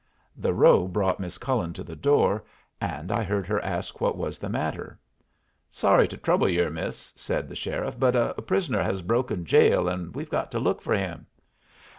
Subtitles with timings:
[0.35, 2.43] The row brought Miss Cullen to the door,
[2.81, 4.97] and I heard her ask what was the matter.
[5.69, 10.15] "Sorry to trouble yer, miss," said the sheriff, "but a prisoner has broken jail, and
[10.15, 11.27] we've got to look for him."